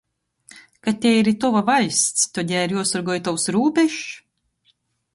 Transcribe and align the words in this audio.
Ka 0.83 0.91
tei 1.03 1.11
ir 1.17 1.29
tova 1.43 1.61
vaļsts, 1.69 2.25
tod 2.39 2.57
jai 2.57 2.65
ir 2.69 2.75
juosorgoj 2.79 3.21
i 3.23 3.25
tovs 3.31 3.49
rūbežs? 3.59 4.05